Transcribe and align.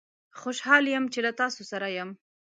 خوشحال 0.39 0.83
یم 0.93 1.05
چې 1.13 1.19
له 1.25 1.31
تاسوسره 1.39 1.87
یم 1.97 2.09